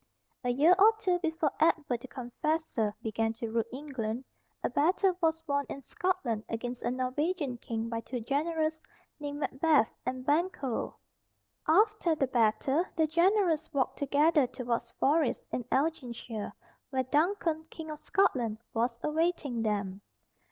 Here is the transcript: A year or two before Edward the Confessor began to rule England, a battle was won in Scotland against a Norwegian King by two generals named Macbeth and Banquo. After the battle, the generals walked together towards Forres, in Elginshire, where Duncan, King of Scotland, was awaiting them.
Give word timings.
A 0.43 0.49
year 0.49 0.73
or 0.79 0.95
two 0.97 1.19
before 1.19 1.51
Edward 1.59 1.99
the 2.01 2.07
Confessor 2.07 2.91
began 3.03 3.33
to 3.33 3.51
rule 3.51 3.63
England, 3.71 4.25
a 4.63 4.69
battle 4.71 5.15
was 5.21 5.43
won 5.47 5.63
in 5.69 5.83
Scotland 5.83 6.43
against 6.49 6.81
a 6.81 6.89
Norwegian 6.89 7.59
King 7.59 7.87
by 7.87 7.99
two 8.01 8.19
generals 8.19 8.81
named 9.19 9.37
Macbeth 9.41 9.91
and 10.03 10.25
Banquo. 10.25 10.95
After 11.67 12.15
the 12.15 12.25
battle, 12.25 12.83
the 12.95 13.05
generals 13.05 13.69
walked 13.73 13.99
together 13.99 14.47
towards 14.47 14.89
Forres, 14.93 15.43
in 15.51 15.65
Elginshire, 15.71 16.51
where 16.89 17.03
Duncan, 17.03 17.65
King 17.69 17.91
of 17.91 17.99
Scotland, 17.99 18.57
was 18.73 18.97
awaiting 19.03 19.61
them. 19.61 20.01